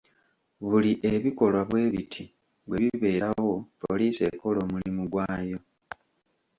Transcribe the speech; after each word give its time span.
Buli 0.69 0.91
ebikolwa 1.11 1.61
bwe 1.69 1.81
biti 1.93 2.23
bwe 2.67 2.77
bibeerawo, 2.83 3.53
poliisi 3.81 4.21
ekola 4.31 4.59
omulimu 4.65 5.03
gwayo. 5.11 5.59